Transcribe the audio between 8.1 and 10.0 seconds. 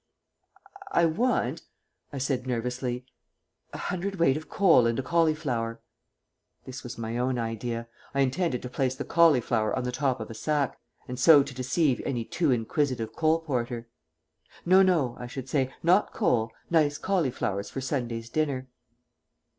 I intended to place the cauliflower on the